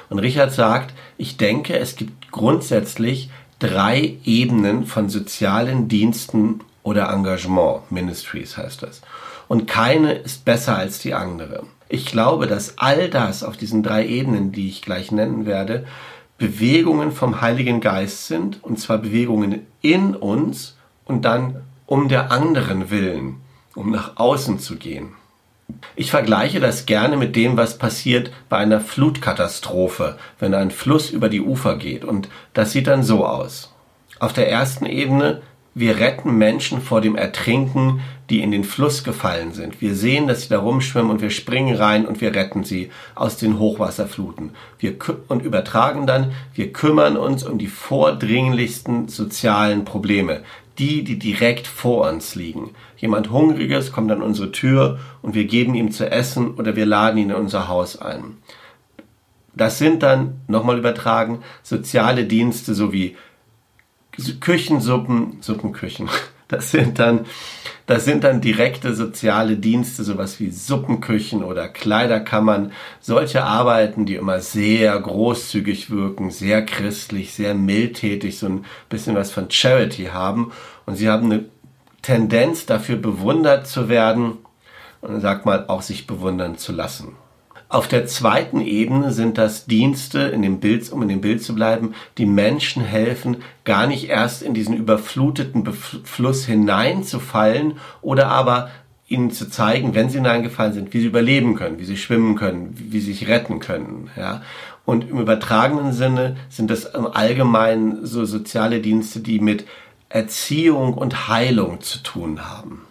Und 0.09 0.21
Richard 0.21 0.53
sagt, 0.53 0.95
ich 1.17 1.37
denke, 1.37 1.77
es 1.77 1.97
gibt 1.97 2.31
grundsätzlich 2.31 3.29
drei 3.59 4.19
Ebenen 4.25 4.87
von 4.87 5.09
sozialen 5.09 5.89
Diensten 5.89 6.61
oder 6.85 7.11
Engagement, 7.11 7.91
Ministries 7.91 8.57
heißt 8.57 8.85
das. 8.85 9.03
Und 9.49 9.67
keine 9.67 10.13
ist 10.13 10.45
besser 10.45 10.79
als 10.79 11.01
die 11.01 11.15
andere. 11.15 11.65
Ich 11.89 12.07
glaube, 12.07 12.47
dass 12.47 12.79
all 12.79 13.09
das 13.09 13.43
auf 13.43 13.57
diesen 13.57 13.83
drei 13.83 14.07
Ebenen, 14.07 14.53
die 14.53 14.69
ich 14.69 14.83
gleich 14.83 15.11
nennen 15.11 15.47
werde, 15.47 15.87
Bewegungen 16.37 17.13
vom 17.13 17.41
Heiligen 17.41 17.81
Geist 17.81 18.27
sind, 18.27 18.63
und 18.63 18.79
zwar 18.79 18.99
Bewegungen 18.99 19.67
in 19.81 20.15
uns 20.15 20.77
und 21.05 21.25
dann 21.25 21.63
um 21.87 22.09
der 22.09 22.31
anderen 22.31 22.91
willen, 22.91 23.37
um 23.75 23.91
nach 23.91 24.17
außen 24.17 24.59
zu 24.59 24.77
gehen. 24.77 25.15
Ich 25.97 26.11
vergleiche 26.11 26.61
das 26.61 26.87
gerne 26.87 27.17
mit 27.17 27.37
dem, 27.37 27.57
was 27.57 27.79
passiert 27.79 28.31
bei 28.49 28.59
einer 28.59 28.81
Flutkatastrophe, 28.81 30.17
wenn 30.39 30.55
ein 30.55 30.71
Fluss 30.71 31.11
über 31.11 31.29
die 31.29 31.41
Ufer 31.41 31.77
geht. 31.77 32.05
Und 32.05 32.29
das 32.55 32.73
sieht 32.73 32.87
dann 32.87 33.03
so 33.03 33.27
aus. 33.27 33.75
Auf 34.19 34.33
der 34.33 34.51
ersten 34.51 34.87
Ebene 34.87 35.43
wir 35.79 35.99
retten 35.99 36.37
Menschen 36.37 36.81
vor 36.81 37.01
dem 37.01 37.15
Ertrinken, 37.15 38.01
die 38.31 38.41
in 38.43 38.51
den 38.51 38.65
Fluss 38.65 39.05
gefallen 39.05 39.53
sind. 39.53 39.81
Wir 39.81 39.95
sehen, 39.95 40.27
dass 40.27 40.43
sie 40.43 40.49
da 40.49 40.59
rumschwimmen 40.59 41.11
und 41.11 41.23
wir 41.23 41.31
springen 41.31 41.77
rein 41.77 42.07
und 42.07 42.21
wir 42.21 42.35
retten 42.35 42.65
sie 42.65 42.91
aus 43.15 43.37
den 43.37 43.59
Hochwasserfluten. 43.59 44.51
Wir 44.79 44.97
und 45.29 45.43
übertragen 45.43 46.07
dann, 46.07 46.33
wir 46.55 46.73
kümmern 46.73 47.17
uns 47.17 47.45
um 47.45 47.59
die 47.59 47.69
vordringlichsten 47.69 49.09
sozialen 49.09 49.85
Probleme, 49.85 50.43
die, 50.79 51.05
die 51.05 51.19
direkt 51.19 51.67
vor 51.67 52.09
uns 52.09 52.35
liegen. 52.35 52.71
Jemand 52.97 53.31
Hungriges 53.31 53.93
kommt 53.93 54.11
an 54.11 54.23
unsere 54.23 54.53
Tür 54.53 54.99
und 55.23 55.35
wir 55.35 55.45
geben 55.45 55.75
ihm 55.75 55.91
zu 55.91 56.11
essen 56.11 56.55
oder 56.55 56.77
wir 56.77 56.87
laden 56.87 57.19
ihn 57.19 57.31
in 57.31 57.37
unser 57.37 57.69
Haus 57.69 58.01
ein. 58.01 58.37
Das 59.55 59.79
sind 59.79 60.05
dann, 60.05 60.41
nochmal 60.47 60.79
übertragen, 60.79 61.41
soziale 61.65 62.25
Dienste 62.25 62.75
sowie 62.75 63.17
Küchensuppen, 64.41 65.39
Suppenküchen. 65.41 66.09
Das 66.51 66.71
sind 66.71 66.99
dann, 66.99 67.27
das 67.85 68.07
sind 68.07 68.25
dann 68.25 68.41
direkte 68.41 68.95
soziale 68.95 69.59
Dienste, 69.59 70.03
sowas 70.03 70.41
wie 70.41 70.49
Suppenküchen 70.51 71.45
oder 71.45 71.69
Kleiderkammern. 71.69 72.73
Solche 73.01 73.45
Arbeiten, 73.45 74.07
die 74.07 74.15
immer 74.15 74.41
sehr 74.41 74.99
großzügig 74.99 75.91
wirken, 75.91 76.31
sehr 76.31 76.65
christlich, 76.65 77.35
sehr 77.35 77.53
mildtätig, 77.53 78.39
so 78.39 78.47
ein 78.47 78.65
bisschen 78.89 79.15
was 79.15 79.31
von 79.31 79.51
Charity 79.51 80.07
haben. 80.07 80.51
Und 80.87 80.97
sie 80.97 81.11
haben 81.11 81.31
eine 81.31 81.45
Tendenz 82.01 82.65
dafür 82.65 82.97
bewundert 82.97 83.67
zu 83.67 83.91
werden 83.91 84.39
und 85.03 85.21
sag 85.21 85.45
mal 85.45 85.67
auch 85.69 85.83
sich 85.83 86.07
bewundern 86.07 86.57
zu 86.57 86.73
lassen. 86.73 87.15
Auf 87.71 87.87
der 87.87 88.07
zweiten 88.07 88.63
Ebene 88.63 89.13
sind 89.13 89.37
das 89.37 89.67
Dienste, 89.67 90.21
in 90.21 90.41
dem 90.41 90.59
Bild, 90.59 90.91
um 90.91 91.03
in 91.03 91.09
dem 91.09 91.21
Bild 91.21 91.43
zu 91.43 91.55
bleiben, 91.55 91.95
die 92.17 92.25
Menschen 92.25 92.83
helfen, 92.83 93.39
gar 93.65 93.87
nicht 93.87 94.09
erst 94.09 94.43
in 94.43 94.55
diesen 94.55 94.75
überfluteten 94.75 95.71
Fluss 95.73 96.47
hineinzufallen 96.47 97.75
oder 98.01 98.29
aber 98.29 98.71
ihnen 99.07 99.31
zu 99.31 99.51
zeigen, 99.51 99.95
wenn 99.95 100.09
sie 100.09 100.19
hineingefallen 100.19 100.73
sind, 100.73 100.95
wie 100.95 101.01
sie 101.01 101.07
überleben 101.07 101.57
können, 101.57 101.79
wie 101.79 101.85
sie 101.85 101.99
schwimmen 101.99 102.37
können, 102.37 102.75
wie 102.75 103.01
sie 103.01 103.13
sich 103.13 103.29
retten 103.29 103.59
können. 103.59 104.09
Ja? 104.17 104.43
Und 104.87 105.11
im 105.11 105.19
übertragenen 105.19 105.93
Sinne 105.93 106.37
sind 106.49 106.71
das 106.71 106.87
im 106.87 107.07
Allgemeinen 107.07 108.07
so 108.07 108.25
soziale 108.25 108.81
Dienste, 108.81 109.21
die 109.21 109.41
mit 109.41 109.67
Erziehung 110.09 110.95
und 110.95 111.29
Heilung 111.29 111.83
zu 111.83 112.03
tun 112.03 112.49
haben. 112.49 112.88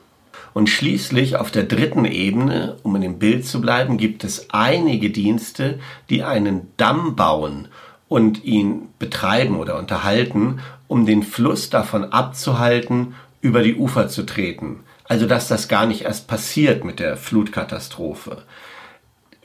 Und 0.57 0.71
schließlich 0.71 1.35
auf 1.35 1.51
der 1.51 1.65
dritten 1.65 2.03
Ebene, 2.05 2.77
um 2.81 2.95
in 2.95 3.03
dem 3.03 3.19
Bild 3.19 3.45
zu 3.45 3.61
bleiben, 3.61 3.97
gibt 3.97 4.23
es 4.23 4.47
einige 4.49 5.11
Dienste, 5.11 5.77
die 6.09 6.23
einen 6.23 6.71
Damm 6.77 7.15
bauen 7.15 7.67
und 8.07 8.43
ihn 8.43 8.87
betreiben 8.97 9.57
oder 9.57 9.77
unterhalten, 9.77 10.59
um 10.87 11.05
den 11.05 11.21
Fluss 11.21 11.69
davon 11.69 12.05
abzuhalten, 12.05 13.13
über 13.39 13.61
die 13.61 13.75
Ufer 13.75 14.07
zu 14.07 14.25
treten. 14.25 14.79
Also 15.03 15.27
dass 15.27 15.47
das 15.47 15.67
gar 15.67 15.85
nicht 15.85 16.01
erst 16.05 16.27
passiert 16.27 16.83
mit 16.83 16.97
der 16.97 17.17
Flutkatastrophe. 17.17 18.41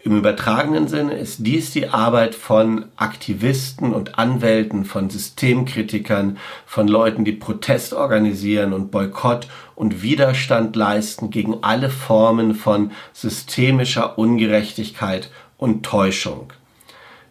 Im 0.04 0.16
übertragenen 0.16 0.88
Sinne 0.88 1.14
ist 1.14 1.46
dies 1.46 1.70
die 1.70 1.88
Arbeit 1.88 2.34
von 2.34 2.86
Aktivisten 2.96 3.94
und 3.94 4.18
Anwälten, 4.18 4.84
von 4.84 5.08
Systemkritikern, 5.10 6.38
von 6.66 6.88
Leuten, 6.88 7.24
die 7.24 7.32
Protest 7.32 7.94
organisieren 7.94 8.72
und 8.72 8.90
Boykott 8.90 9.46
und 9.76 10.02
Widerstand 10.02 10.74
leisten 10.74 11.30
gegen 11.30 11.62
alle 11.62 11.88
Formen 11.88 12.56
von 12.56 12.90
systemischer 13.12 14.18
Ungerechtigkeit 14.18 15.30
und 15.56 15.84
Täuschung. 15.84 16.52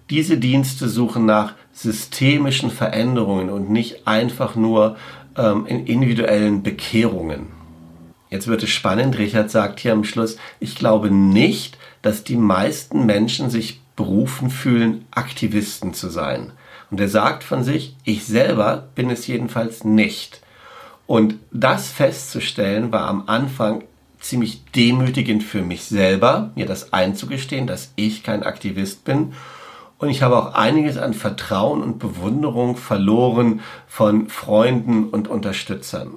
Diese 0.10 0.38
Dienste 0.38 0.88
suchen 0.88 1.25
nach 1.25 1.56
systemischen 1.74 2.72
Veränderungen 2.72 3.50
und 3.50 3.70
nicht 3.70 4.08
einfach 4.08 4.56
nur 4.56 4.96
ähm, 5.38 5.66
in 5.66 5.86
individuellen 5.88 6.63
Bekehrungen. 6.63 7.48
Jetzt 8.30 8.48
wird 8.48 8.63
es 8.63 8.70
spannend. 8.70 9.18
Richard 9.18 9.51
sagt 9.51 9.82
hier 9.82 9.92
am 9.92 10.06
Schluss, 10.06 10.38
ich 10.62 10.75
glaube 10.75 11.12
nicht, 11.12 11.78
dass 12.01 12.24
die 12.24 12.36
meisten 12.36 13.05
Menschen 13.05 13.50
sich 13.50 13.81
berufen 13.96 14.50
fühlen, 14.50 15.05
Aktivisten 15.12 15.93
zu 15.93 16.10
sein. 16.10 16.53
Und 16.89 17.00
er 17.00 17.09
sagt 17.09 17.44
von 17.44 17.64
sich, 17.64 17.96
ich 18.03 18.25
selber 18.25 18.90
bin 18.96 19.09
es 19.09 19.27
jedenfalls 19.27 19.83
nicht. 19.83 20.42
Und 21.07 21.35
das 21.51 21.90
festzustellen 21.90 22.92
war 22.92 23.07
am 23.07 23.24
Anfang 23.27 23.83
ziemlich 24.20 24.64
demütigend 24.75 25.44
für 25.44 25.61
mich 25.61 25.83
selber, 25.83 26.51
mir 26.55 26.66
das 26.66 26.94
einzugestehen, 26.94 27.68
dass 27.68 27.92
ich 27.96 28.24
kein 28.24 28.44
Aktivist 28.44 29.03
bin. 29.03 29.33
Und 29.98 30.09
ich 30.09 30.22
habe 30.22 30.37
auch 30.37 30.53
einiges 30.53 30.98
an 30.98 31.14
Vertrauen 31.14 31.81
und 31.83 32.00
Bewunderung 32.00 32.75
verloren 32.77 33.61
von 33.87 34.29
Freunden 34.29 35.09
und 35.09 35.27
Unterstützern. 35.27 36.16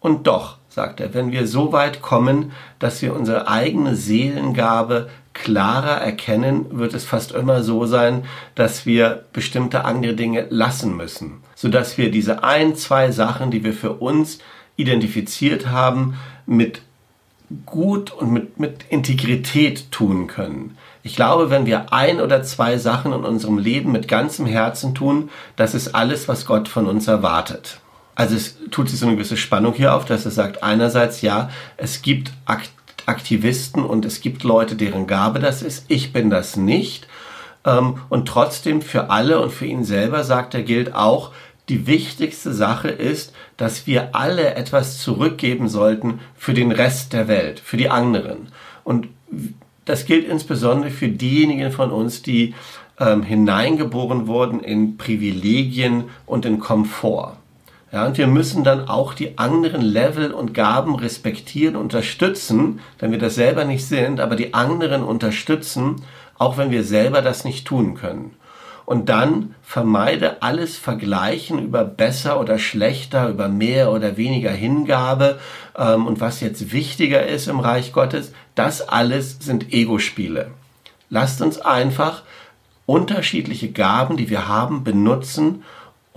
Und 0.00 0.26
doch 0.26 0.57
sagt 0.68 1.00
er, 1.00 1.14
wenn 1.14 1.32
wir 1.32 1.46
so 1.46 1.72
weit 1.72 2.02
kommen, 2.02 2.52
dass 2.78 3.02
wir 3.02 3.14
unsere 3.14 3.48
eigene 3.48 3.96
Seelengabe 3.96 5.08
klarer 5.34 6.00
erkennen, 6.00 6.66
wird 6.78 6.94
es 6.94 7.04
fast 7.04 7.32
immer 7.32 7.62
so 7.62 7.86
sein, 7.86 8.24
dass 8.54 8.86
wir 8.86 9.24
bestimmte 9.32 9.84
andere 9.84 10.14
Dinge 10.14 10.46
lassen 10.50 10.96
müssen, 10.96 11.42
sodass 11.54 11.96
wir 11.96 12.10
diese 12.10 12.42
ein, 12.42 12.76
zwei 12.76 13.10
Sachen, 13.12 13.50
die 13.50 13.64
wir 13.64 13.72
für 13.72 13.94
uns 13.94 14.38
identifiziert 14.76 15.68
haben, 15.68 16.18
mit 16.46 16.82
gut 17.66 18.10
und 18.10 18.32
mit, 18.32 18.60
mit 18.60 18.84
Integrität 18.90 19.90
tun 19.90 20.26
können. 20.26 20.76
Ich 21.02 21.16
glaube, 21.16 21.50
wenn 21.50 21.66
wir 21.66 21.92
ein 21.92 22.20
oder 22.20 22.42
zwei 22.42 22.76
Sachen 22.76 23.12
in 23.12 23.24
unserem 23.24 23.58
Leben 23.58 23.92
mit 23.92 24.08
ganzem 24.08 24.44
Herzen 24.44 24.94
tun, 24.94 25.30
das 25.56 25.74
ist 25.74 25.94
alles, 25.94 26.28
was 26.28 26.44
Gott 26.44 26.68
von 26.68 26.86
uns 26.86 27.08
erwartet. 27.08 27.80
Also 28.18 28.34
es 28.34 28.58
tut 28.72 28.90
sich 28.90 28.98
so 28.98 29.06
eine 29.06 29.14
gewisse 29.14 29.36
Spannung 29.36 29.74
hier 29.74 29.94
auf, 29.94 30.04
dass 30.04 30.24
er 30.24 30.32
sagt, 30.32 30.64
einerseits 30.64 31.22
ja, 31.22 31.50
es 31.76 32.02
gibt 32.02 32.32
Aktivisten 33.06 33.84
und 33.84 34.04
es 34.04 34.20
gibt 34.20 34.42
Leute, 34.42 34.74
deren 34.74 35.06
Gabe 35.06 35.38
das 35.38 35.62
ist. 35.62 35.84
Ich 35.86 36.12
bin 36.12 36.28
das 36.28 36.56
nicht. 36.56 37.06
Ähm, 37.64 38.00
und 38.08 38.26
trotzdem 38.26 38.82
für 38.82 39.10
alle 39.10 39.40
und 39.40 39.52
für 39.52 39.66
ihn 39.66 39.84
selber, 39.84 40.24
sagt 40.24 40.54
er, 40.54 40.64
gilt 40.64 40.96
auch, 40.96 41.30
die 41.68 41.86
wichtigste 41.86 42.52
Sache 42.52 42.88
ist, 42.88 43.32
dass 43.56 43.86
wir 43.86 44.16
alle 44.16 44.56
etwas 44.56 44.98
zurückgeben 44.98 45.68
sollten 45.68 46.18
für 46.34 46.54
den 46.54 46.72
Rest 46.72 47.12
der 47.12 47.28
Welt, 47.28 47.60
für 47.60 47.76
die 47.76 47.88
anderen. 47.88 48.48
Und 48.82 49.06
das 49.84 50.06
gilt 50.06 50.26
insbesondere 50.26 50.90
für 50.90 51.08
diejenigen 51.08 51.70
von 51.70 51.92
uns, 51.92 52.22
die 52.22 52.56
ähm, 52.98 53.22
hineingeboren 53.22 54.26
wurden 54.26 54.58
in 54.58 54.96
Privilegien 54.96 56.10
und 56.26 56.44
in 56.46 56.58
Komfort. 56.58 57.37
Ja, 57.90 58.06
und 58.06 58.18
wir 58.18 58.26
müssen 58.26 58.64
dann 58.64 58.86
auch 58.86 59.14
die 59.14 59.38
anderen 59.38 59.80
Level 59.80 60.32
und 60.32 60.52
Gaben 60.52 60.94
respektieren, 60.94 61.74
unterstützen, 61.74 62.80
wenn 62.98 63.12
wir 63.12 63.18
das 63.18 63.34
selber 63.34 63.64
nicht 63.64 63.86
sind, 63.86 64.20
aber 64.20 64.36
die 64.36 64.52
anderen 64.52 65.02
unterstützen, 65.02 66.02
auch 66.36 66.58
wenn 66.58 66.70
wir 66.70 66.84
selber 66.84 67.22
das 67.22 67.44
nicht 67.44 67.66
tun 67.66 67.94
können. 67.94 68.34
Und 68.84 69.08
dann 69.08 69.54
vermeide 69.62 70.42
alles 70.42 70.76
Vergleichen 70.78 71.58
über 71.58 71.84
besser 71.84 72.40
oder 72.40 72.58
schlechter, 72.58 73.28
über 73.28 73.48
mehr 73.48 73.92
oder 73.92 74.16
weniger 74.16 74.50
Hingabe 74.50 75.38
ähm, 75.76 76.06
und 76.06 76.20
was 76.20 76.40
jetzt 76.40 76.72
wichtiger 76.72 77.26
ist 77.26 77.48
im 77.48 77.60
Reich 77.60 77.92
Gottes. 77.92 78.32
Das 78.54 78.88
alles 78.88 79.38
sind 79.40 79.72
Ego-Spiele. 79.72 80.52
Lasst 81.10 81.42
uns 81.42 81.58
einfach 81.58 82.22
unterschiedliche 82.86 83.70
Gaben, 83.70 84.16
die 84.16 84.30
wir 84.30 84.48
haben, 84.48 84.84
benutzen 84.84 85.64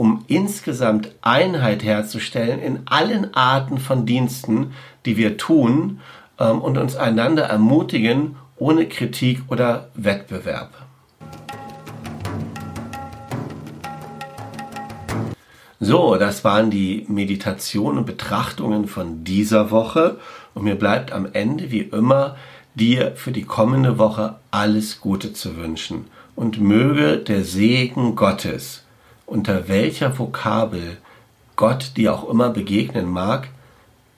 um 0.02 0.26
insgesamt 0.26 1.12
Einheit 1.22 1.84
herzustellen 1.84 2.60
in 2.60 2.80
allen 2.86 3.36
Arten 3.36 3.78
von 3.78 4.08
Diensten, 4.08 4.74
die 5.06 5.16
wir 5.16 5.38
tun 5.38 6.00
ähm, 6.40 6.60
und 6.60 6.80
uns 6.80 6.96
einander 6.96 7.44
ermutigen, 7.44 8.36
ohne 8.56 8.88
Kritik 8.88 9.44
oder 9.48 9.90
Wettbewerb. 9.94 10.72
So, 15.80 16.16
das 16.16 16.44
waren 16.44 16.72
die 16.72 17.06
Meditationen 17.08 18.00
und 18.00 18.06
Betrachtungen 18.08 18.88
von 18.88 19.24
dieser 19.24 19.70
Woche. 19.70 20.18
Und 20.56 20.64
mir 20.64 20.80
bleibt 20.80 21.12
am 21.12 21.28
Ende 21.32 21.70
wie 21.70 21.82
immer 21.82 22.38
dir 22.74 23.12
für 23.16 23.32
die 23.32 23.44
kommende 23.44 24.00
Woche 24.00 24.38
alles 24.50 25.00
Gute 25.00 25.32
zu 25.34 25.58
wünschen. 25.58 26.08
Und 26.36 26.60
möge 26.60 27.18
der 27.18 27.44
Segen 27.44 28.16
Gottes, 28.16 28.81
unter 29.32 29.70
welcher 29.70 30.20
Vokabel 30.20 30.98
Gott 31.56 31.94
dir 31.96 32.13
auch 32.13 32.28
immer 32.30 32.50
begegnen 32.50 33.10
mag, 33.10 33.48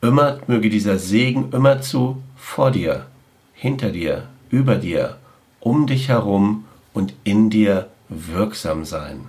immer 0.01 0.39
möge 0.47 0.71
dieser 0.71 0.97
Segen 0.97 1.51
immerzu 1.51 2.23
vor 2.35 2.71
dir, 2.71 3.05
hinter 3.53 3.91
dir, 3.91 4.27
über 4.49 4.75
dir, 4.75 5.17
um 5.59 5.85
dich 5.85 6.09
herum 6.09 6.65
und 6.93 7.13
in 7.23 7.51
dir 7.51 7.89
wirksam 8.09 8.85
sein. 8.85 9.25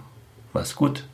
Mach's 0.54 0.74
gut. 0.74 1.04